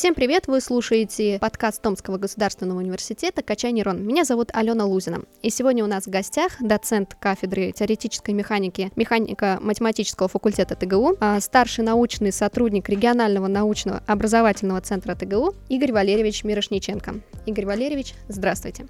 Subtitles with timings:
[0.00, 0.46] Всем привет!
[0.46, 4.02] Вы слушаете подкаст Томского государственного университета «Качай нейрон».
[4.02, 5.24] Меня зовут Алена Лузина.
[5.42, 11.38] И сегодня у нас в гостях доцент кафедры теоретической механики механика математического факультета ТГУ, а
[11.40, 17.16] старший научный сотрудник регионального научного образовательного центра ТГУ Игорь Валерьевич Мирошниченко.
[17.44, 18.86] Игорь Валерьевич, здравствуйте.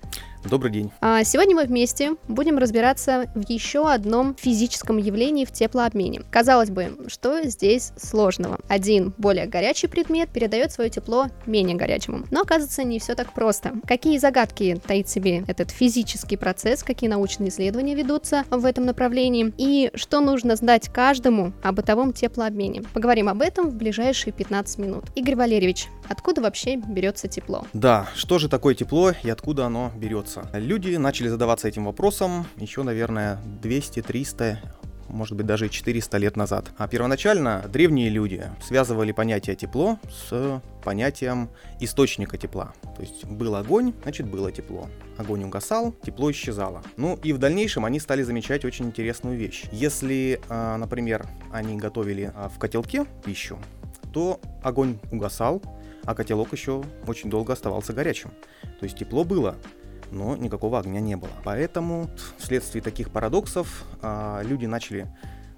[0.48, 0.91] Добрый день.
[1.01, 6.23] А сегодня мы вместе будем разбираться в еще одном физическом явлении в теплообмене.
[6.30, 8.59] Казалось бы, что здесь сложного?
[8.69, 12.24] Один более горячий предмет передает свое тепло менее горячему.
[12.30, 13.72] Но оказывается, не все так просто.
[13.86, 19.90] Какие загадки таит себе этот физический процесс, какие научные исследования ведутся в этом направлении и
[19.95, 22.82] что нужно знать каждому о бытовом теплообмене.
[22.92, 25.04] Поговорим об этом в ближайшие 15 минут.
[25.14, 27.66] Игорь Валерьевич, откуда вообще берется тепло?
[27.73, 30.48] Да, что же такое тепло и откуда оно берется?
[30.52, 34.57] Люди начали задаваться этим вопросом еще, наверное, 200-300
[35.13, 36.71] может быть, даже 400 лет назад.
[36.79, 42.73] А первоначально древние люди связывали понятие тепло с понятием источника тепла.
[42.97, 44.88] То есть был огонь, значит было тепло.
[45.19, 46.83] Огонь угасал, тепло исчезало.
[46.97, 49.65] Ну и в дальнейшем они стали замечать очень интересную вещь.
[49.73, 53.59] Если, а, например, они готовили а, в котелке пищу,
[54.13, 55.63] то огонь угасал,
[56.05, 58.31] а котелок еще очень долго оставался горячим.
[58.63, 59.57] То есть тепло было,
[60.11, 61.30] но никакого огня не было.
[61.45, 65.09] Поэтому вследствие таких парадоксов а, люди начали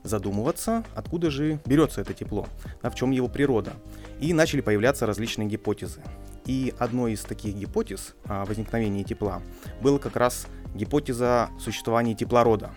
[0.03, 2.47] задумываться, откуда же берется это тепло,
[2.83, 3.73] а в чем его природа.
[4.21, 6.03] И начали появляться различные гипотезы.
[6.45, 9.43] И одной из таких гипотез о возникновении тепла
[9.81, 12.71] была как раз гипотеза существования теплорода.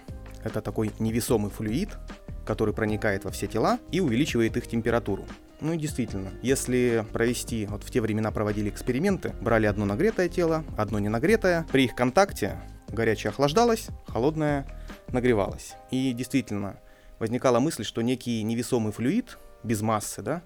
[0.44, 1.98] Это такой невесомый флюид,
[2.46, 5.26] который проникает во все тела и увеличивает их температуру.
[5.62, 10.64] Ну и действительно, если провести, вот в те времена проводили эксперименты, брали одно нагретое тело,
[10.78, 14.68] одно не нагретое, при их контакте горячее охлаждалось, холодное
[15.10, 15.76] нагревалось.
[15.92, 16.80] И действительно,
[17.20, 20.44] возникала мысль, что некий невесомый флюид без массы, да,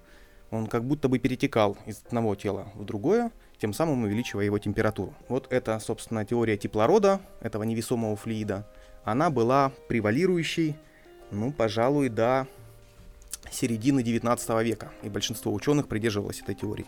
[0.51, 5.13] он как будто бы перетекал из одного тела в другое, тем самым увеличивая его температуру.
[5.27, 8.67] Вот это, собственно, теория теплорода, этого невесомого флюида,
[9.03, 10.75] она была превалирующей,
[11.31, 12.47] ну, пожалуй, до
[13.51, 16.85] середины 19 века, и большинство ученых придерживалось этой теории.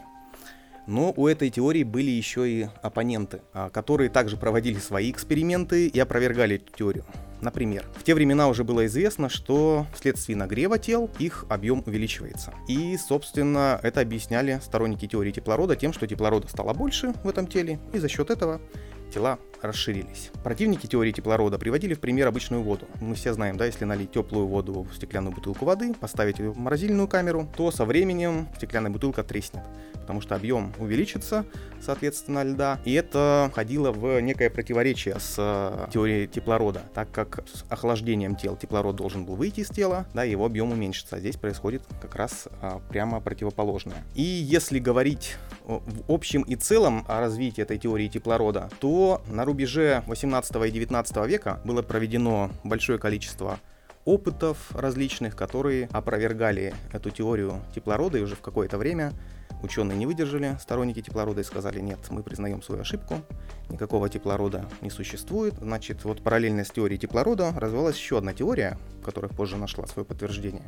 [0.88, 6.00] Но у этой теории были еще и оппоненты, а, которые также проводили свои эксперименты и
[6.00, 7.06] опровергали эту теорию.
[7.40, 12.54] Например, в те времена уже было известно, что вследствие нагрева тел их объем увеличивается.
[12.68, 17.80] И, собственно, это объясняли сторонники теории теплорода тем, что теплорода стало больше в этом теле,
[17.94, 18.62] и за счет этого
[19.14, 20.32] тела расширились.
[20.44, 22.88] Противники теории теплорода приводили в пример обычную воду.
[23.00, 26.58] Мы все знаем, да, если налить теплую воду в стеклянную бутылку воды, поставить ее в
[26.58, 29.64] морозильную камеру, то со временем стеклянная бутылка треснет,
[29.94, 31.46] потому что объем увеличится,
[31.82, 37.64] соответственно, льда, и это входило в некое противоречие с э, теорией теплорода, так как с
[37.70, 41.16] охлаждением тел теплород должен был выйти из тела, да, его объем уменьшится.
[41.16, 44.04] А здесь происходит как раз а, прямо противоположное.
[44.16, 50.02] И если говорить в общем и целом о развитии этой теории теплорода, то на рубеже
[50.08, 53.60] 18 и 19 века было проведено большое количество
[54.06, 59.12] опытов различных, которые опровергали эту теорию теплорода, и уже в какое-то время
[59.64, 63.16] ученые не выдержали, сторонники теплорода, и сказали, нет, мы признаем свою ошибку,
[63.70, 65.56] никакого теплорода не существует.
[65.60, 70.64] Значит, вот параллельно с теорией теплорода развивалась еще одна теория, которая позже нашла свое подтверждение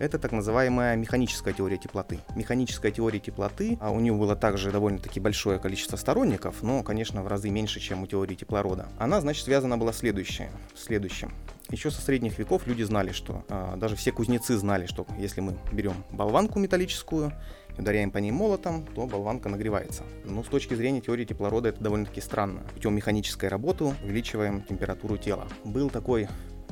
[0.00, 2.20] это так называемая механическая теория теплоты.
[2.34, 7.28] Механическая теория теплоты, а у нее было также довольно-таки большое количество сторонников, но, конечно, в
[7.28, 8.88] разы меньше, чем у теории теплорода.
[8.98, 11.32] Она, значит, связана была следующее, следующим.
[11.70, 15.56] Еще со средних веков люди знали, что а, даже все кузнецы знали, что если мы
[15.70, 17.32] берем болванку металлическую
[17.80, 20.04] ударяем по ней молотом, то болванка нагревается.
[20.24, 22.62] Но с точки зрения теории теплорода это довольно-таки странно.
[22.74, 25.48] Путем механической работы увеличиваем температуру тела.
[25.64, 26.28] Был такой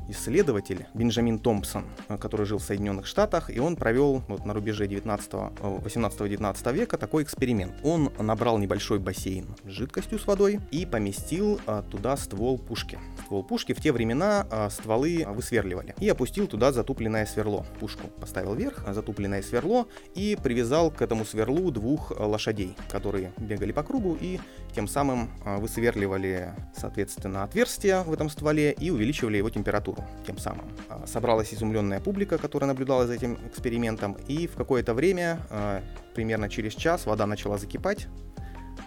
[0.08, 4.86] исследователь Бенджамин Томпсон, э, который жил в Соединенных Штатах, и он провел вот, на рубеже
[4.88, 7.74] 18-19 века такой эксперимент.
[7.82, 12.98] Он набрал небольшой бассейн с жидкостью с водой и поместил а, туда ствол пушки.
[13.24, 15.94] Ствол пушки в те времена стволы высверливали.
[16.00, 17.66] И опустил туда затупленное сверло.
[17.80, 23.82] Пушку поставил вверх, затупленное сверло, и привязал к этому сверлу двух лошадей, которые бегали по
[23.82, 24.40] кругу и
[24.74, 30.66] тем самым высверливали, соответственно, отверстия в этом стволе и увеличивали его температуру тем самым.
[30.88, 35.82] А, собралась изумленная публика, которая наблюдала за этим экспериментом, и в какое-то время, а,
[36.14, 38.08] примерно через час, вода начала закипать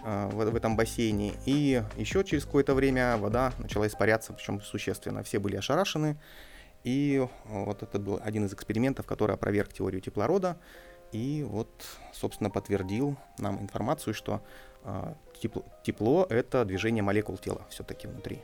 [0.04, 5.22] а, в, этом бассейне, и еще через какое-то время вода начала испаряться, причем существенно.
[5.22, 6.18] Все были ошарашены,
[6.84, 10.56] и вот это был один из экспериментов, который опроверг теорию теплорода,
[11.12, 11.68] и вот,
[12.12, 14.42] собственно, подтвердил нам информацию, что
[15.40, 18.40] тепло, тепло— это движение молекул тела все-таки внутри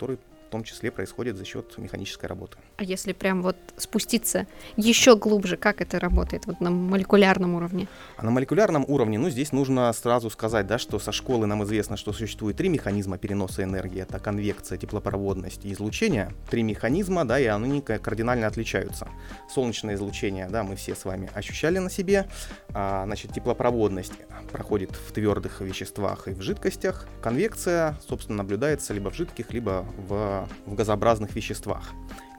[0.00, 0.18] который
[0.50, 2.58] в том числе происходит за счет механической работы.
[2.76, 7.86] А если прям вот спуститься еще глубже, как это работает вот на молекулярном уровне?
[8.16, 11.96] А на молекулярном уровне, ну, здесь нужно сразу сказать, да, что со школы нам известно,
[11.96, 14.02] что существует три механизма переноса энергии.
[14.02, 16.34] Это конвекция, теплопроводность и излучение.
[16.50, 19.06] Три механизма, да, и они кардинально отличаются.
[19.54, 22.28] Солнечное излучение, да, мы все с вами ощущали на себе.
[22.74, 24.14] А, значит, теплопроводность
[24.50, 27.06] проходит в твердых веществах и в жидкостях.
[27.22, 31.92] Конвекция, собственно, наблюдается либо в жидких, либо в в газообразных веществах.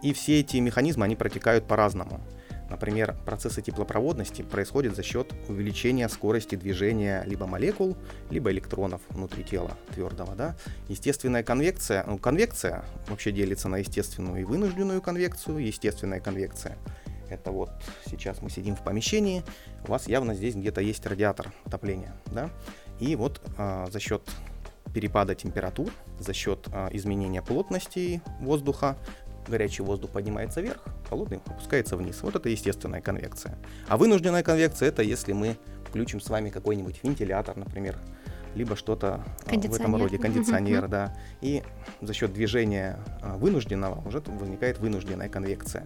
[0.03, 2.21] И все эти механизмы, они протекают по-разному.
[2.71, 7.97] Например, процессы теплопроводности происходят за счет увеличения скорости движения либо молекул,
[8.29, 10.35] либо электронов внутри тела твердого.
[10.35, 10.55] Да?
[10.87, 15.57] Естественная конвекция, ну, конвекция вообще делится на естественную и вынужденную конвекцию.
[15.57, 16.77] Естественная конвекция–
[17.29, 17.71] это вот
[18.09, 19.43] сейчас мы сидим в помещении,
[19.85, 22.13] у вас явно здесь где-то есть радиатор отопления.
[22.27, 22.49] Да?
[23.01, 24.21] И вот а, за счет
[24.93, 28.97] перепада температур за счет а, изменения плотности воздуха.
[29.47, 32.21] Горячий воздух поднимается вверх, холодный опускается вниз.
[32.21, 33.57] Вот это естественная конвекция.
[33.87, 35.57] А вынужденная конвекция это если мы
[35.87, 37.97] включим с вами какой-нибудь вентилятор, например,
[38.55, 41.15] либо что-то а, в этом роде, кондиционер, да.
[41.41, 41.63] И
[42.01, 45.85] за счет движения а, вынужденного уже возникает вынужденная конвекция.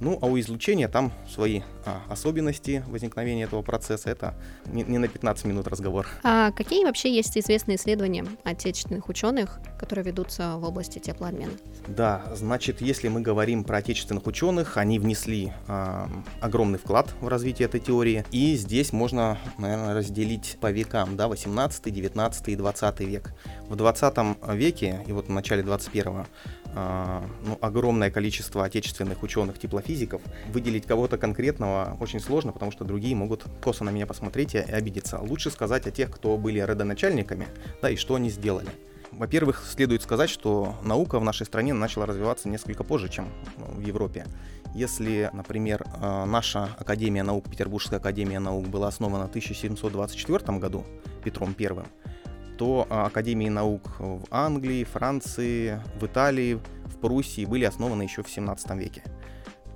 [0.00, 4.10] Ну, а у излучения там свои а, особенности возникновения этого процесса.
[4.10, 4.34] Это
[4.66, 6.06] не, не на 15 минут разговор.
[6.22, 11.52] А какие вообще есть известные исследования отечественных ученых, которые ведутся в области теплообмена?
[11.86, 16.08] Да, значит, если мы говорим про отечественных ученых, они внесли а,
[16.40, 18.24] огромный вклад в развитие этой теории.
[18.30, 23.34] И здесь можно, наверное, разделить по векам, да, 18, 19 и 20 век.
[23.68, 24.14] В 20
[24.54, 26.26] веке и вот в начале 21 а,
[26.74, 30.22] ну, огромное количество отечественных ученых-теплофизиков.
[30.52, 35.18] Выделить кого-то конкретного очень сложно, потому что другие могут косо на меня посмотреть и обидеться.
[35.20, 37.48] Лучше сказать о тех, кто были родоначальниками,
[37.82, 38.68] да, и что они сделали.
[39.12, 44.24] Во-первых, следует сказать, что наука в нашей стране начала развиваться несколько позже, чем в Европе.
[44.74, 50.84] Если, например, а, наша Академия наук, Петербургская Академия наук была основана в 1724 году
[51.24, 51.84] Петром I,
[52.60, 58.28] то а, Академии наук в Англии, Франции, в Италии, в Пруссии были основаны еще в
[58.28, 59.02] 17 веке.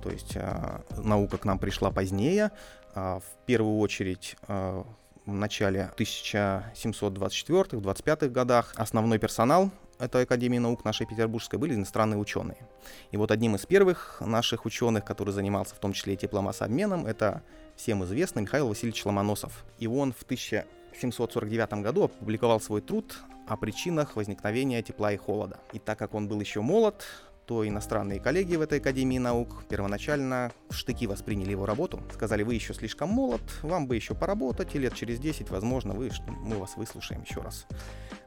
[0.03, 2.51] То есть а, наука к нам пришла позднее,
[2.93, 11.57] а, в первую очередь в начале 1724-25 годах основной персонал этой Академии наук нашей петербургской
[11.57, 12.67] были иностранные ученые.
[13.09, 17.41] И вот одним из первых наших ученых, который занимался в том числе и тепломассообменом, это
[17.75, 19.65] всем известный Михаил Васильевич Ломоносов.
[19.79, 25.17] И он в 1000 в 749 году опубликовал свой труд о причинах возникновения тепла и
[25.17, 25.59] холода.
[25.73, 27.05] И так как он был еще молод,
[27.45, 32.01] то иностранные коллеги в этой Академии наук первоначально в штыки восприняли его работу.
[32.11, 36.09] Сказали, вы еще слишком молод, вам бы еще поработать, и лет через 10, возможно, вы,
[36.27, 37.67] мы вас выслушаем еще раз.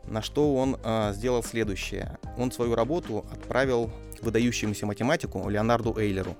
[0.05, 2.19] На что он э, сделал следующее.
[2.37, 3.91] Он свою работу отправил
[4.23, 6.37] выдающемуся математику Леонарду Эйлеру.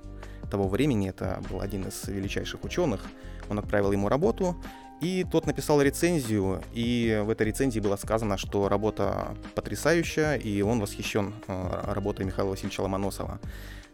[0.51, 3.05] Того времени это был один из величайших ученых.
[3.51, 4.57] Он отправил ему работу,
[5.01, 10.81] и тот написал рецензию, и в этой рецензии было сказано, что работа потрясающая, и он
[10.81, 13.41] восхищен э, работой Михаила Васильевича Ломоносова.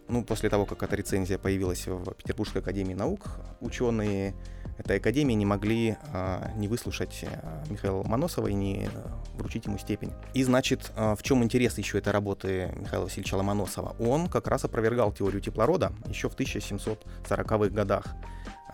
[0.09, 3.27] Ну, после того, как эта рецензия появилась в Петербургской академии наук,
[3.61, 4.35] ученые
[4.77, 8.91] этой академии не могли а, не выслушать а, Михаила Ломоносова и не
[9.35, 10.12] вручить ему степень.
[10.35, 13.96] И, значит, а, в чем интерес еще этой работы Михаила Васильевича Ломоносова?
[13.99, 18.06] Он как раз опровергал теорию теплорода еще в 1740-х годах.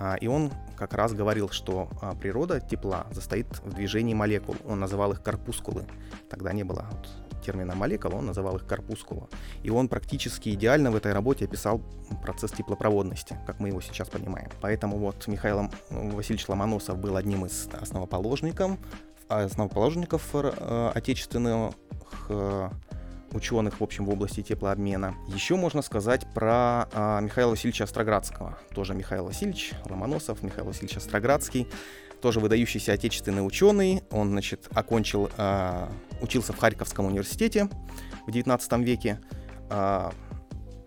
[0.01, 4.57] А, и он как раз говорил, что а, природа тепла застоит в движении молекул.
[4.67, 5.85] Он называл их корпускулы.
[6.31, 6.87] Тогда не было
[7.45, 9.29] термина молекула, он называл их корпускула.
[9.63, 11.81] И он практически идеально в этой работе описал
[12.23, 14.51] процесс теплопроводности, как мы его сейчас понимаем.
[14.61, 18.73] Поэтому вот Михаил Васильевич Ломоносов был одним из основоположников,
[19.29, 21.75] основоположников э, отечественных
[22.29, 22.71] э,
[23.33, 25.15] ученых, в общем, в области теплообмена.
[25.29, 28.59] Еще можно сказать про а, Михаила Васильевича Остроградского.
[28.75, 31.67] Тоже Михаил Васильевич Ломоносов, Михаил Васильевич Остроградский.
[32.21, 34.03] Тоже выдающийся отечественный ученый.
[34.11, 37.69] Он, значит, окончил, а, учился в Харьковском университете
[38.27, 39.21] в 19 веке.
[39.71, 40.13] А,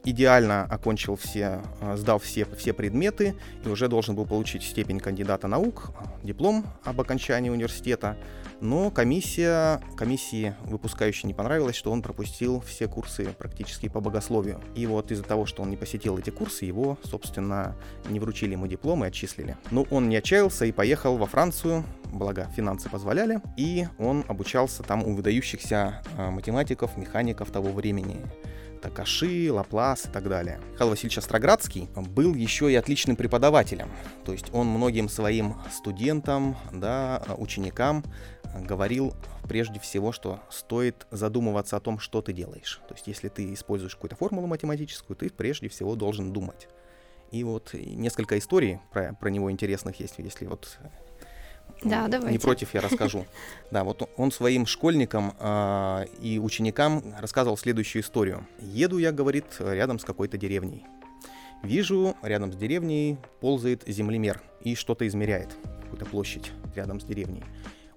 [0.03, 3.35] идеально окончил все, а, сдал все, все предметы
[3.65, 5.91] и уже должен был получить степень кандидата наук,
[6.23, 8.17] диплом об окончании университета.
[8.63, 14.61] Но комиссия, комиссии выпускающей не понравилось, что он пропустил все курсы практически по богословию.
[14.73, 17.75] И вот из-за того, что он не посетил эти курсы, его, собственно,
[18.07, 19.57] не вручили ему диплом и отчислили.
[19.69, 25.03] Но он не отчаялся и поехал во Францию, благо финансы позволяли, и он обучался там
[25.03, 28.21] у выдающихся а, математиков, механиков того времени
[28.83, 30.59] это Каши, Лаплас и так далее.
[30.73, 33.89] Михаил Васильевич Остроградский был еще и отличным преподавателем.
[34.25, 38.03] То есть он многим своим студентам, да, ученикам
[38.53, 39.13] говорил
[39.47, 42.81] прежде всего, что стоит задумываться о том, что ты делаешь.
[42.87, 46.67] То есть если ты используешь какую-то формулу математическую, ты прежде всего должен думать.
[47.31, 50.77] И вот несколько историй про, про него интересных есть, если вот
[51.83, 52.31] да, давайте.
[52.31, 53.25] Не против, я расскажу.
[53.71, 58.45] Да, вот он своим школьникам э, и ученикам рассказывал следующую историю.
[58.59, 60.85] Еду я, говорит, рядом с какой-то деревней.
[61.63, 67.43] Вижу, рядом с деревней ползает землемер и что-то измеряет, какую-то площадь рядом с деревней.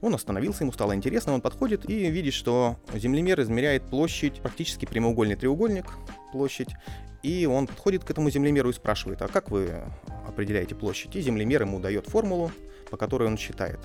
[0.01, 5.37] Он остановился, ему стало интересно, он подходит и видит, что землемер измеряет площадь, практически прямоугольный
[5.37, 5.87] треугольник,
[6.33, 6.71] площадь,
[7.23, 9.83] и он подходит к этому землемеру и спрашивает, а как вы
[10.29, 11.17] определяете площадь?
[11.17, 12.53] И землемер ему дает формулу,
[12.91, 13.81] по которой он считает.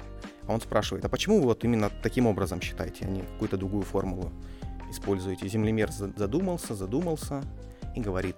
[0.48, 3.84] А он спрашивает, а почему вы вот именно таким образом считаете, а не какую-то другую
[3.84, 4.32] формулу
[4.90, 5.48] используете?
[5.48, 7.44] Землемер задумался, задумался
[7.96, 8.38] и говорит,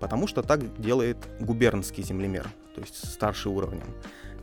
[0.00, 3.86] потому что так делает губернский землемер, то есть старший уровнем.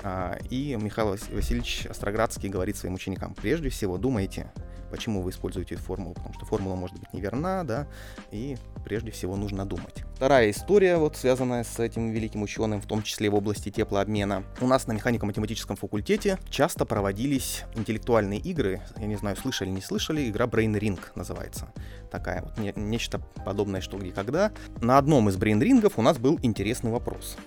[0.03, 4.51] А, и Михаил Васильевич Остроградский говорит своим ученикам, прежде всего думайте,
[4.89, 7.87] почему вы используете эту формулу, потому что формула может быть неверна, да,
[8.31, 10.03] и прежде всего нужно думать.
[10.15, 14.43] Вторая история, вот связанная с этим великим ученым, в том числе в области теплообмена.
[14.61, 20.29] У нас на механико-математическом факультете часто проводились интеллектуальные игры, я не знаю, слышали, не слышали,
[20.29, 21.71] игра Brain Ring называется.
[22.11, 24.51] Такая вот, не, нечто подобное, что где когда.
[24.81, 27.37] На одном из Ringов у нас был интересный вопрос.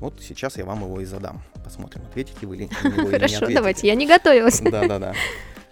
[0.00, 1.42] Вот сейчас я вам его и задам.
[1.64, 4.60] Посмотрим, ответите вы или, или Хорошо, давайте, я не готовилась.
[4.60, 5.14] Да-да-да.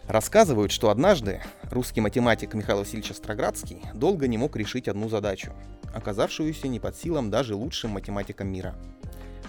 [0.08, 5.52] Рассказывают, что однажды русский математик Михаил Васильевич Остроградский долго не мог решить одну задачу,
[5.94, 8.76] оказавшуюся не под силам даже лучшим математикам мира.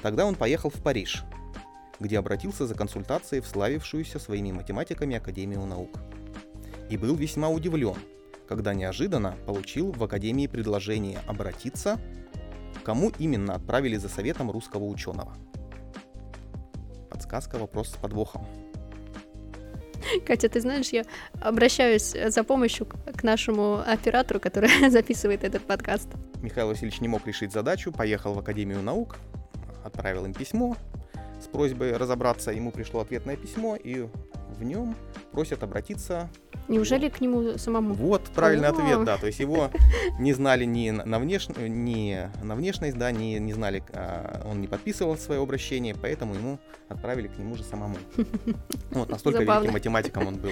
[0.01, 1.23] Тогда он поехал в Париж,
[1.99, 5.91] где обратился за консультацией в славившуюся своими математиками Академию наук.
[6.89, 7.95] И был весьма удивлен,
[8.47, 11.99] когда неожиданно получил в Академии предложение обратиться,
[12.83, 15.33] кому именно отправили за советом русского ученого.
[17.09, 18.45] Подсказка, вопрос с подвохом.
[20.25, 21.03] Катя, ты знаешь, я
[21.41, 26.07] обращаюсь за помощью к нашему оператору, который записывает этот подкаст.
[26.41, 29.17] Михаил Васильевич не мог решить задачу, поехал в Академию наук,
[29.83, 30.77] отправил им письмо
[31.41, 32.51] с просьбой разобраться.
[32.51, 34.07] Ему пришло ответное письмо, и
[34.57, 34.95] в нем
[35.31, 36.29] просят обратиться
[36.67, 37.93] Неужели к нему самому?
[37.93, 38.81] Вот правильный О-о-о.
[38.81, 39.17] ответ, да.
[39.17, 39.71] То есть его
[40.19, 41.47] не знали ни на, внеш...
[41.49, 46.59] ни на внешность, да, не, не знали, а, он не подписывал свое обращение, поэтому ему
[46.89, 47.97] отправили к нему же самому.
[48.91, 49.59] Вот настолько Забавно.
[49.59, 50.51] великим математиком он был.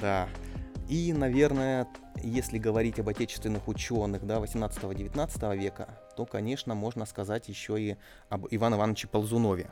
[0.00, 0.28] Да.
[0.88, 1.86] И, наверное,
[2.22, 7.96] если говорить об отечественных ученых да, 18-19 века, то, конечно, можно сказать еще и
[8.28, 9.70] об Иване Ивановиче Ползунове.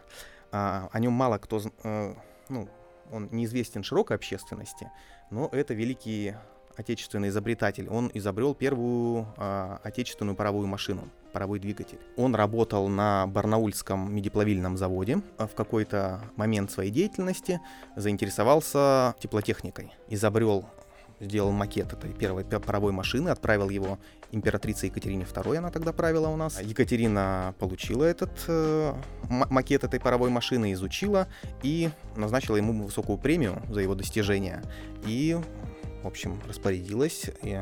[0.52, 2.14] А, о нем мало кто, э,
[2.48, 2.68] ну,
[3.12, 4.90] он неизвестен широкой общественности,
[5.30, 6.34] но это великий
[6.76, 7.88] отечественный изобретатель.
[7.88, 11.98] Он изобрел первую э, отечественную паровую машину, паровой двигатель.
[12.16, 15.22] Он работал на Барнаульском медиплавильном заводе.
[15.38, 17.60] В какой-то момент своей деятельности
[17.96, 19.92] заинтересовался теплотехникой.
[20.08, 20.66] Изобрел
[21.20, 23.98] сделал макет этой первой паровой машины, отправил его
[24.32, 26.60] императрице Екатерине II, она тогда правила у нас.
[26.60, 28.94] Екатерина получила этот э,
[29.28, 31.28] макет этой паровой машины, изучила
[31.62, 34.62] и назначила ему высокую премию за его достижения.
[35.06, 35.38] И,
[36.02, 37.60] в общем, распорядилась и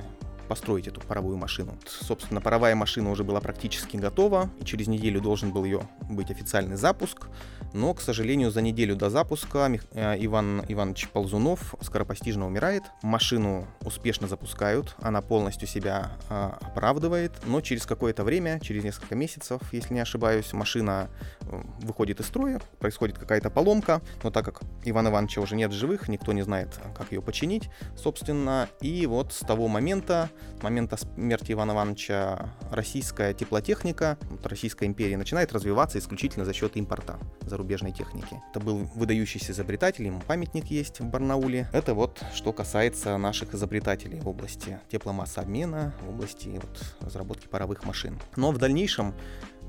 [0.48, 1.76] построить эту паровую машину.
[1.86, 6.76] Собственно, паровая машина уже была практически готова, и через неделю должен был ее быть официальный
[6.76, 7.28] запуск,
[7.74, 14.28] но, к сожалению, за неделю до запуска э, Иван Иванович Ползунов скоропостижно умирает, машину успешно
[14.28, 20.00] запускают, она полностью себя э, оправдывает, но через какое-то время, через несколько месяцев, если не
[20.00, 21.10] ошибаюсь, машина
[21.42, 26.08] э, выходит из строя, происходит какая-то поломка, но так как Ивана Ивановича уже нет живых,
[26.08, 31.52] никто не знает, как ее починить, собственно, и вот с того момента с момента смерти
[31.52, 37.18] Ивана Ивановича российская теплотехника, вот Российская империя начинает развиваться исключительно за счет импорта
[37.64, 38.42] зарубежной техники.
[38.50, 41.66] Это был выдающийся изобретатель, ему памятник есть в Барнауле.
[41.72, 48.18] Это вот что касается наших изобретателей в области тепломассообмена, в области вот, разработки паровых машин.
[48.36, 49.14] Но в дальнейшем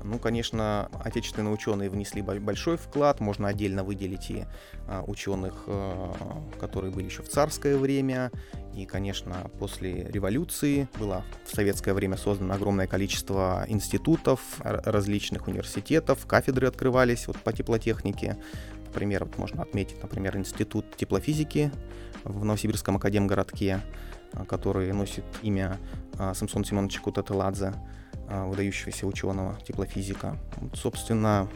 [0.04, 3.20] ну, конечно, отечественные ученые внесли большой вклад.
[3.20, 4.44] Можно отдельно выделить и
[4.86, 6.12] а, ученых, а,
[6.60, 8.30] которые были еще в царское время.
[8.74, 16.68] И, конечно, после революции было в советское время создано огромное количество институтов, различных университетов, кафедры
[16.68, 18.36] открывались вот по теплотехнике.
[18.86, 21.70] Например, вот можно отметить, например, Институт теплофизики
[22.24, 23.80] в Новосибирском академгородке.
[24.32, 25.78] а, который носит имя
[26.18, 27.74] а, Самсона Семеновича Кутателадзе,
[28.28, 30.36] выдающегося ученого, теплофизика.
[30.74, 31.48] Собственно,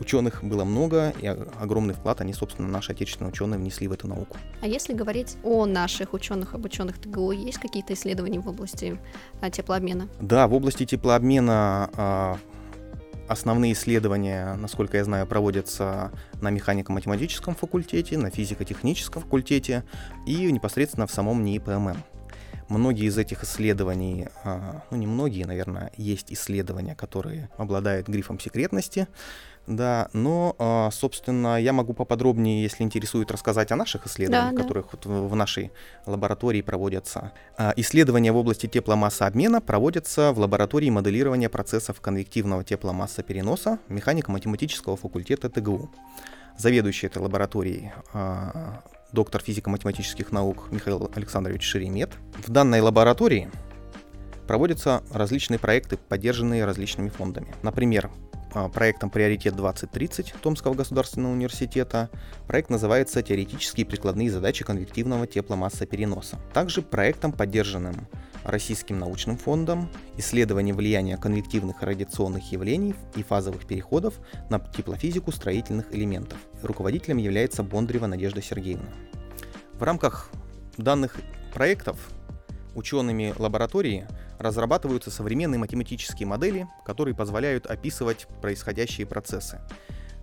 [0.00, 4.36] ученых было много, и огромный вклад они, собственно, наши отечественные ученые внесли в эту науку.
[4.60, 8.98] А если говорить о наших ученых, об ученых ТГУ, есть какие-то исследования в области
[9.50, 10.08] теплообмена?
[10.20, 12.38] Да, в области теплообмена
[13.28, 19.84] Основные исследования, насколько я знаю, проводятся на механико-математическом факультете, на физико-техническом факультете
[20.26, 21.96] и непосредственно в самом НИИ ПММ.
[22.68, 29.06] Многие из этих исследований, а, ну не многие, наверное, есть исследования, которые обладают грифом секретности,
[29.66, 34.86] да, но, а, собственно, я могу поподробнее, если интересует, рассказать о наших исследованиях, да, которых
[34.92, 35.10] да.
[35.10, 35.72] в нашей
[36.06, 37.32] лаборатории проводятся.
[37.56, 45.90] А, исследования в области тепломассообмена проводятся в лаборатории моделирования процессов конвективного тепломассопереноса механико-математического факультета ТГУ.
[46.56, 47.92] Заведующий этой лабораторией
[49.12, 52.12] доктор физико-математических наук Михаил Александрович Шеремет.
[52.44, 53.50] В данной лаборатории
[54.46, 57.54] проводятся различные проекты, поддержанные различными фондами.
[57.62, 58.10] Например,
[58.54, 62.08] а, проектом «Приоритет 2030» Томского государственного университета.
[62.46, 66.38] Проект называется «Теоретические прикладные задачи конвективного тепломассопереноса».
[66.54, 68.08] Также проектом, поддержанным
[68.46, 74.14] Российским научным фондом «Исследование влияния конвективных радиационных явлений и фазовых переходов
[74.50, 76.38] на теплофизику строительных элементов».
[76.62, 78.86] Руководителем является Бондарева Надежда Сергеевна.
[79.72, 80.30] В рамках
[80.76, 81.16] данных
[81.52, 81.98] проектов
[82.76, 84.06] учеными лаборатории
[84.38, 89.60] разрабатываются современные математические модели, которые позволяют описывать происходящие процессы.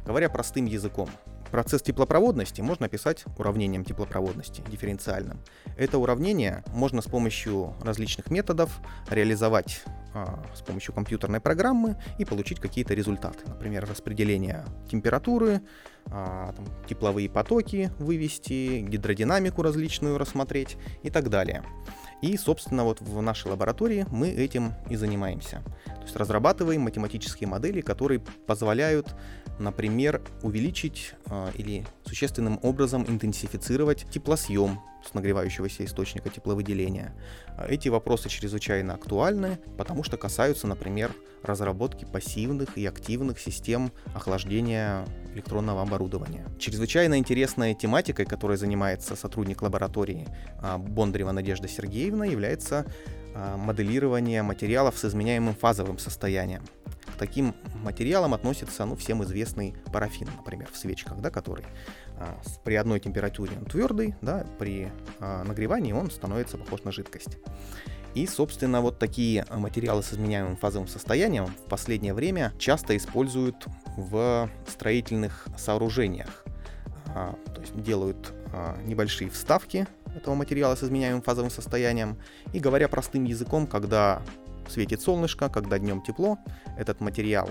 [0.06, 1.10] Говоря простым языком,
[1.53, 5.39] процесс теплопроводности можно описать уравнением теплопроводности, дифференциальным.
[5.77, 8.72] Это уравнение можно с помощью различных методов
[9.07, 9.83] реализовать
[10.15, 13.38] а, с помощью компьютерной программы и получить какие-то результаты.
[13.45, 15.62] Например, распределение температуры,
[16.05, 21.63] там, тепловые потоки вывести, гидродинамику различную рассмотреть и так далее.
[22.22, 25.62] И, собственно, вот в нашей лаборатории мы этим и занимаемся.
[25.86, 29.13] То есть разрабатываем математические модели, которые позволяют,
[29.60, 37.13] например, увеличить э, или существенным образом интенсифицировать теплосъем с нагревающегося источника тепловыделения.
[37.67, 41.12] Эти вопросы чрезвычайно актуальны, потому что касаются, например,
[41.43, 46.45] разработки пассивных и активных систем охлаждения электронного оборудования.
[46.60, 50.27] Чрезвычайно интересной тематикой, которой занимается сотрудник лаборатории
[50.62, 52.86] а, Бондарева Надежда Сергеевна, является
[53.36, 56.63] а, моделирование материалов с изменяемым фазовым состоянием.
[57.13, 61.63] К таким материалам относится ну, всем известный парафин, например, в свечках, да, который
[62.17, 67.38] а, при одной температуре он твердый, да, при а, нагревании он становится похож на жидкость.
[68.15, 74.49] И, собственно, вот такие материалы с изменяемым фазовым состоянием в последнее время часто используют в
[74.67, 76.43] строительных сооружениях.
[77.08, 78.34] А, то есть делают
[78.86, 82.19] небольшие вставки этого материала с изменяемым фазовым состоянием.
[82.54, 84.21] И говоря простым языком, когда
[84.69, 86.38] светит солнышко, когда днем тепло,
[86.78, 87.49] этот материал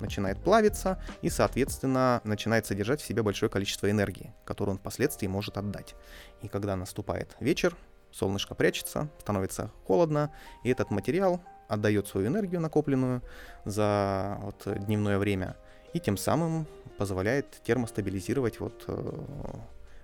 [0.00, 5.56] начинает плавиться и, соответственно, начинает содержать в себе большое количество энергии, которую он впоследствии может
[5.56, 5.94] отдать.
[6.42, 7.76] И когда наступает вечер,
[8.12, 10.30] солнышко прячется, становится холодно,
[10.62, 13.22] и этот материал отдает свою энергию накопленную
[13.64, 15.56] за вот, дневное время,
[15.92, 16.66] и тем самым
[16.98, 18.84] позволяет термостабилизировать вот,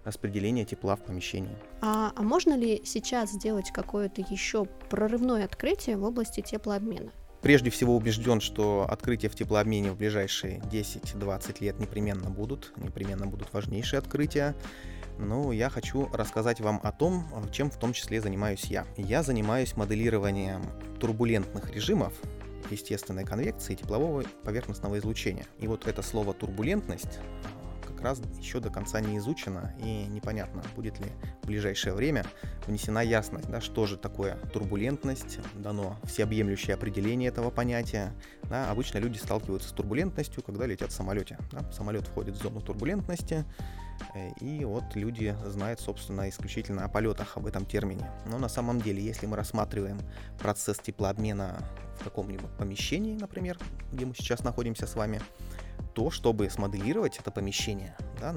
[0.04, 1.56] распределение тепла в помещении.
[1.80, 7.12] А, а можно ли сейчас сделать какое-то еще прорывное открытие в области теплообмена?
[7.42, 13.52] Прежде всего убежден, что открытия в теплообмене в ближайшие 10-20 лет непременно будут, непременно будут
[13.52, 14.54] важнейшие открытия.
[15.18, 18.86] Но я хочу рассказать вам о том, чем в том числе занимаюсь я.
[18.96, 20.62] Я занимаюсь моделированием
[20.98, 22.12] турбулентных режимов
[22.70, 25.46] естественной конвекции теплового поверхностного излучения.
[25.58, 27.18] И вот это слово турбулентность
[28.02, 31.06] раз еще до конца не изучено и непонятно, будет ли
[31.42, 32.24] в ближайшее время
[32.66, 38.12] внесена ясность, да, что же такое турбулентность, дано всеобъемлющее определение этого понятия.
[38.44, 41.38] Да, обычно люди сталкиваются с турбулентностью, когда летят в самолете.
[41.52, 43.44] Да, самолет входит в зону турбулентности,
[44.14, 48.10] э, и вот люди знают, собственно, исключительно о полетах, об этом термине.
[48.26, 49.98] Но на самом деле, если мы рассматриваем
[50.38, 51.58] процесс теплообмена
[52.00, 53.58] в каком-либо помещении, например,
[53.92, 55.20] где мы сейчас находимся с вами,
[55.94, 58.34] то, чтобы смоделировать это помещение, да,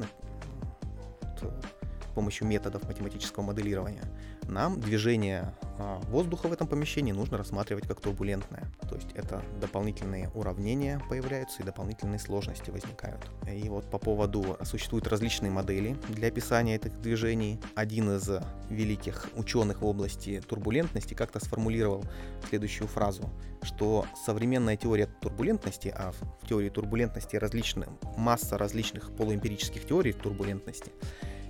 [2.14, 4.04] помощью методов математического моделирования,
[4.48, 8.66] нам движение а, воздуха в этом помещении нужно рассматривать как турбулентное.
[8.90, 13.26] То есть это дополнительные уравнения появляются и дополнительные сложности возникают.
[13.52, 17.60] И вот по поводу существуют различные модели для описания этих движений.
[17.76, 18.30] Один из
[18.70, 22.04] великих ученых в области турбулентности как-то сформулировал
[22.50, 23.30] следующую фразу,
[23.62, 30.92] что современная теория турбулентности, а в теории турбулентности различные, масса различных полуэмпирических теорий турбулентности,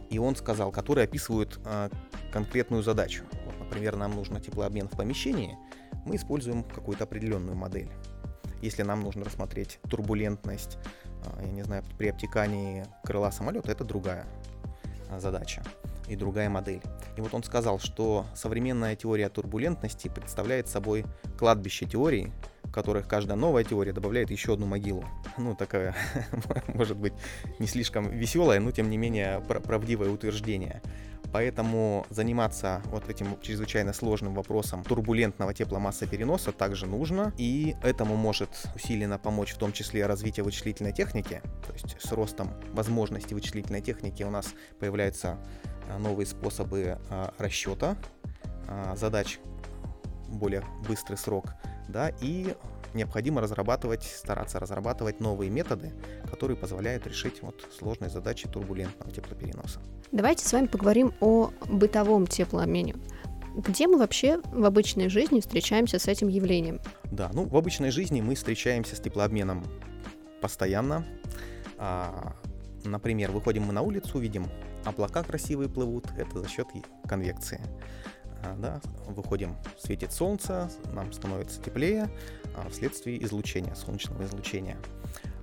[0.09, 1.89] и он сказал, которые описывают э,
[2.31, 3.23] конкретную задачу.
[3.45, 5.57] Вот, например, нам нужно теплообмен в помещении,
[6.05, 7.89] мы используем какую-то определенную модель.
[8.61, 10.77] Если нам нужно рассмотреть турбулентность,
[11.25, 14.25] э, я не знаю, при обтекании крыла самолета, это другая
[15.09, 15.63] э, задача
[16.07, 16.81] и другая модель.
[17.17, 21.05] И вот он сказал, что современная теория турбулентности представляет собой
[21.37, 22.31] кладбище теорий,
[22.73, 25.05] которых каждая новая теория добавляет еще одну могилу.
[25.37, 25.95] Ну, такая,
[26.67, 27.13] может быть,
[27.59, 30.81] не слишком веселое, но тем не менее правдивое утверждение.
[31.31, 37.33] Поэтому заниматься вот этим чрезвычайно сложным вопросом турбулентного тепломассопереноса также нужно.
[37.37, 41.41] И этому может усиленно помочь в том числе развитие вычислительной техники.
[41.65, 45.39] То есть с ростом возможностей вычислительной техники у нас появляются
[45.89, 47.97] а, новые способы а, расчета
[48.67, 49.39] а, задач,
[50.33, 51.53] более быстрый срок,
[51.87, 52.55] да, и
[52.93, 55.91] необходимо разрабатывать, стараться разрабатывать новые методы,
[56.29, 59.79] которые позволяют решить вот сложные задачи турбулентного теплопереноса.
[60.11, 62.95] Давайте с вами поговорим о бытовом теплообмене.
[63.55, 66.79] Где мы вообще в обычной жизни встречаемся с этим явлением?
[67.05, 69.63] Да, ну в обычной жизни мы встречаемся с теплообменом
[70.41, 71.05] постоянно.
[72.83, 74.47] Например, выходим мы на улицу, видим
[74.85, 76.67] облака красивые плывут, это за счет
[77.07, 77.61] конвекции.
[78.43, 82.09] А, да, выходим, светит солнце, нам становится теплее
[82.55, 84.77] а, вследствие излучения, солнечного излучения.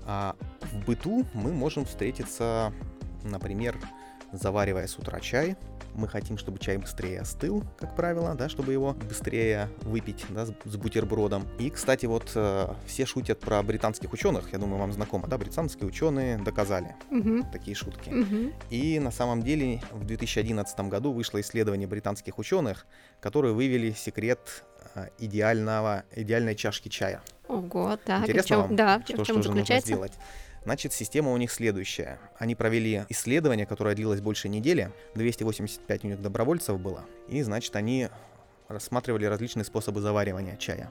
[0.06, 0.36] А
[0.72, 2.72] в быту мы можем встретиться,
[3.24, 3.78] например,
[4.32, 5.56] заваривая с утра чай,
[5.94, 10.76] мы хотим, чтобы чай быстрее остыл, как правило, да, чтобы его быстрее выпить да, с,
[10.76, 11.46] бутербродом.
[11.58, 15.86] И, кстати, вот э, все шутят про британских ученых, я думаю, вам знакомо, да, британские
[15.86, 17.44] ученые доказали угу.
[17.52, 18.10] такие шутки.
[18.10, 18.52] Угу.
[18.70, 22.86] И на самом деле в 2011 году вышло исследование британских ученых,
[23.20, 24.64] которые вывели секрет
[24.94, 27.20] э, идеального, идеальной чашки чая.
[27.48, 28.22] Ого, так.
[28.22, 30.12] Интересно чем, вам, да, что, в чем что же нужно сделать?
[30.64, 32.18] Значит, система у них следующая.
[32.38, 34.92] Они провели исследование, которое длилось больше недели.
[35.14, 37.04] 285 у них добровольцев было.
[37.28, 38.08] И, значит, они
[38.68, 40.90] рассматривали различные способы заваривания чая.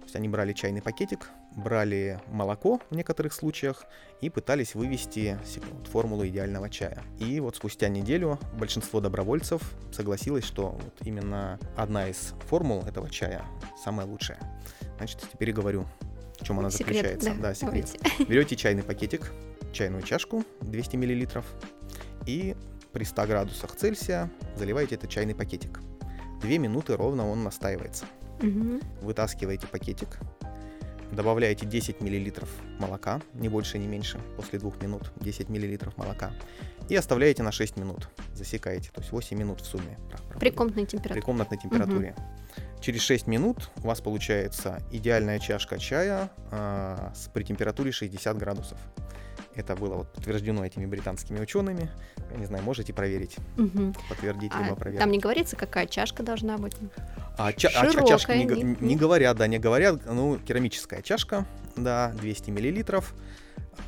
[0.00, 3.84] То есть они брали чайный пакетик, брали молоко в некоторых случаях
[4.20, 5.38] и пытались вывести
[5.92, 7.02] формулу идеального чая.
[7.18, 13.44] И вот спустя неделю большинство добровольцев согласилось, что вот именно одна из формул этого чая
[13.84, 14.38] самая лучшая.
[14.96, 15.86] Значит, теперь и говорю
[16.40, 17.30] в чем она секрет, заключается.
[17.34, 18.28] Да, да секрет.
[18.28, 19.32] Берете чайный пакетик,
[19.72, 21.44] чайную чашку 200 мл
[22.26, 22.56] и
[22.92, 25.80] при 100 градусах Цельсия заливаете этот чайный пакетик.
[26.40, 28.06] Две минуты ровно он настаивается.
[28.42, 28.80] Угу.
[29.02, 30.18] Вытаскиваете пакетик,
[31.12, 32.46] добавляете 10 мл
[32.78, 36.32] молока, не больше, не меньше, после двух минут 10 мл молока,
[36.88, 39.98] и оставляете на 6 минут, засекаете, то есть 8 минут в сумме.
[40.38, 41.20] При комнатной температуре.
[41.20, 42.14] При комнатной температуре.
[42.16, 42.22] Угу.
[42.80, 48.78] Через 6 минут у вас получается идеальная чашка чая э, с, при температуре 60 градусов.
[49.54, 51.90] Это было вот подтверждено этими британскими учеными.
[52.30, 53.92] Я не знаю, можете проверить, угу.
[54.08, 55.00] подтвердить а либо проверить.
[55.00, 56.76] Там не говорится, какая чашка должна быть.
[57.36, 60.06] А, ча- Широкая, а чашка не, не, не говорят, да, не говорят.
[60.06, 63.14] Ну, керамическая чашка, да, 200 миллилитров.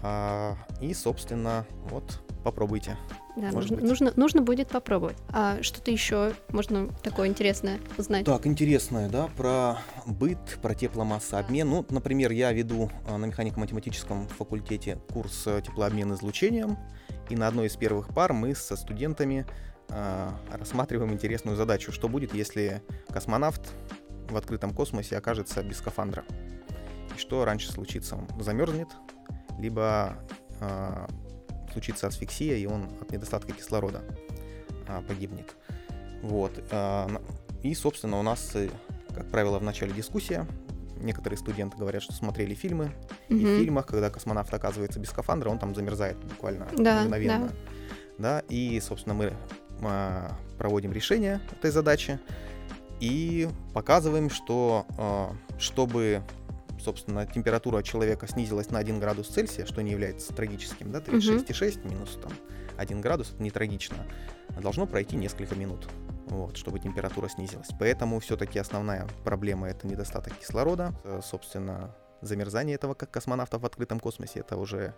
[0.03, 2.97] А, и, собственно, вот попробуйте.
[3.37, 5.17] Да, нужно, нужно, нужно будет попробовать.
[5.31, 8.27] А что-то еще можно такое интересное узнать?
[8.27, 11.69] Так, интересное, да, про быт, про тепломассообмен.
[11.69, 16.77] Ну, например, я веду а, на механико-математическом факультете курс э, теплообмен излучением,
[17.31, 19.47] и на одной из первых пар мы со студентами
[19.89, 23.73] э, рассматриваем интересную задачу, что будет, если космонавт
[24.29, 26.25] в открытом космосе окажется без скафандра.
[27.17, 28.17] И что раньше случится?
[28.17, 28.89] Он замерзнет,
[29.59, 30.19] либо
[30.61, 31.07] э,
[31.73, 34.03] случится асфиксия, и он от недостатка кислорода
[34.87, 35.57] а, погибнет.
[36.23, 36.53] Вот.
[36.71, 37.09] А,
[37.63, 38.69] и, собственно, у нас, э,
[39.15, 40.47] как правило, в начале дискуссия
[40.97, 42.93] некоторые студенты говорят, что смотрели фильмы,
[43.29, 43.37] mm-hmm.
[43.37, 47.49] и в фильмах, когда космонавт оказывается без скафандра, он там замерзает буквально да, мгновенно.
[48.19, 48.41] Да.
[48.41, 49.33] да, и, собственно, мы
[49.83, 52.21] а, проводим решение этой задачи
[53.01, 54.87] и показываем, что
[55.59, 56.23] чтобы
[56.83, 61.89] собственно, температура человека снизилась на 1 градус Цельсия, что не является трагическим, да, 36,6 угу.
[61.89, 62.33] минус там
[62.77, 63.97] 1 градус, это не трагично,
[64.61, 65.89] должно пройти несколько минут,
[66.27, 67.69] вот, чтобы температура снизилась.
[67.79, 74.01] Поэтому все-таки основная проблема это недостаток кислорода, э, собственно, замерзание этого как космонавтов в открытом
[74.01, 74.95] космосе, это уже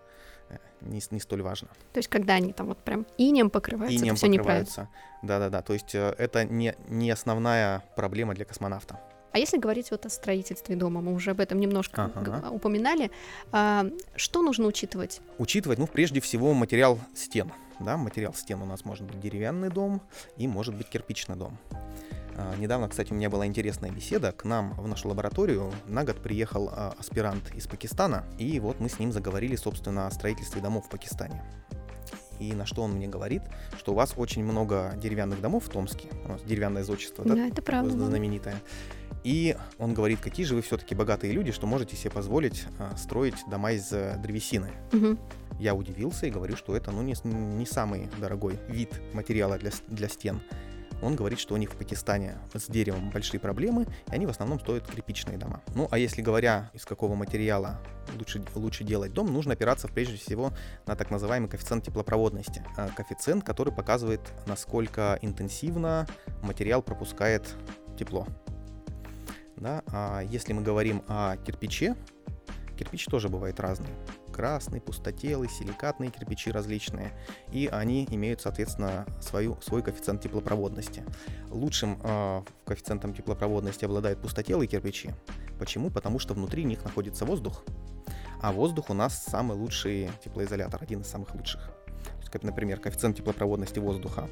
[0.51, 1.68] э, не, не столь важно.
[1.92, 4.88] То есть, когда они там вот прям инем покрываются, инем это все покрываются.
[5.23, 9.01] Да-да-да, то есть э, это не, не основная проблема для космонавта.
[9.35, 12.51] А если говорить вот о строительстве дома, мы уже об этом немножко ага.
[12.53, 13.11] упоминали,
[13.51, 15.20] а, что нужно учитывать?
[15.38, 17.51] Учитывать, ну, прежде всего, материал стен.
[17.81, 20.01] Да, материал стен у нас может быть деревянный дом
[20.37, 21.59] и может быть кирпичный дом.
[22.37, 24.31] А, недавно, кстати, у меня была интересная беседа.
[24.31, 28.88] К нам в нашу лабораторию на год приехал а, аспирант из Пакистана, и вот мы
[28.88, 31.42] с ним заговорили, собственно, о строительстве домов в Пакистане.
[32.38, 33.42] И на что он мне говорит,
[33.79, 37.47] что у вас очень много деревянных домов в Томске, у нас деревянное зодчество, да, Да,
[37.49, 37.94] это правда.
[37.94, 38.59] да.
[39.25, 43.37] И он говорит, какие же вы все-таки богатые люди, что можете себе позволить а, строить
[43.51, 44.71] дома из э, древесины.
[44.93, 45.19] Мгм.
[45.59, 50.09] Я удивился и говорю, что это ну, не, не самый дорогой вид материала для, для
[50.09, 50.43] стен.
[51.03, 54.61] Он говорит, что у них в Пакистане с деревом большие проблемы, и они в основном
[54.61, 55.63] стоят кирпичные дома.
[55.75, 57.81] Ну, а если говоря, из какого материала
[58.19, 60.53] лучше, лучше делать дом, нужно опираться прежде всего
[60.87, 62.65] на так называемый коэффициент теплопроводности.
[62.77, 66.07] А, Коэффициент, который показывает, насколько интенсивно
[66.43, 67.55] материал пропускает
[67.99, 68.27] тепло.
[69.57, 69.83] Да?
[69.88, 71.97] А если мы говорим о кирпиче,
[72.77, 73.90] кирпич тоже бывает разный.
[74.33, 77.12] Красный, пустотелый, силикатные кирпичи различные.
[77.53, 81.05] И они имеют, соответственно, свою, свой коэффициент теплопроводности.
[81.51, 85.11] Лучшим э, коэффициентом теплопроводности обладают пустотелые кирпичи.
[85.59, 85.90] Почему?
[85.90, 87.62] Потому что внутри них находится воздух.
[88.43, 91.71] А воздух у нас самый лучший теплоизолятор, один из самых лучших.
[92.31, 94.29] Как, например, коэффициент теплопроводности воздуха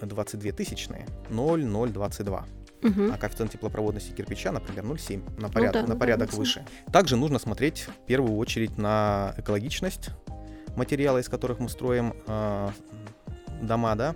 [0.00, 2.46] 22 тысячные, 0,022
[2.84, 3.12] Мгм.
[3.12, 6.36] а коэффициент теплопроводности кирпича, например, 0,7, на, поряд- да, на да, порядок 0,7.
[6.36, 6.66] выше.
[6.92, 10.10] Также нужно смотреть в первую очередь на экологичность
[10.76, 12.70] материала, из которых мы строим а,
[13.62, 14.14] дома, да,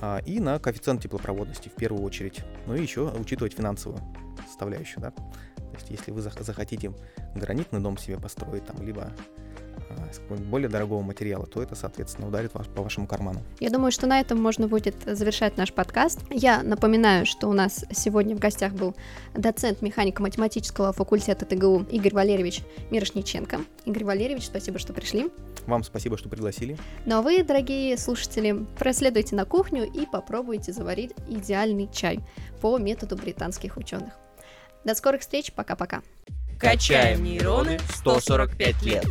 [0.00, 2.40] а, и на коэффициент теплопроводности в первую очередь.
[2.66, 4.00] Ну и еще учитывать финансовую
[4.46, 5.10] составляющую, да.
[5.10, 6.92] То есть если вы зах- захотите
[7.34, 9.10] гранитный дом себе построить, там, либо
[10.50, 13.42] более дорогого материала, то это, соответственно, ударит ваш- по вашему карману.
[13.60, 16.20] Я думаю, что на этом можно будет завершать наш подкаст.
[16.30, 18.94] Я напоминаю, что у нас сегодня в гостях был
[19.34, 23.60] доцент механико-математического факультета ТГУ Игорь Валерьевич Мирошниченко.
[23.84, 25.30] Игорь Валерьевич, спасибо, что пришли.
[25.66, 26.76] Вам спасибо, что пригласили.
[27.06, 32.20] Ну а вы, дорогие слушатели, проследуйте на кухню и попробуйте заварить идеальный чай
[32.60, 34.12] по методу британских ученых.
[34.84, 36.02] До скорых встреч, пока-пока.
[36.58, 39.04] Качаем нейроны 145 лет.